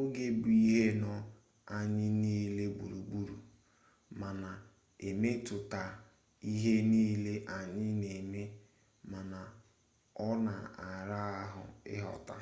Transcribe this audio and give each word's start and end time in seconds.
oge 0.00 0.24
bụ 0.40 0.48
ihe 0.64 0.84
nọ 1.02 1.12
anyị 1.76 2.06
niile 2.22 2.64
gburugburu 2.76 3.36
ma 4.18 4.28
na-emetụta 4.42 5.82
ihe 6.52 6.74
niile 6.90 7.34
anyị 7.56 7.86
na-eme 8.00 8.42
mana 9.10 9.40
ọ 10.26 10.28
na-ara 10.44 11.20
ahụ 11.42 11.64
ịghọta 11.94 12.36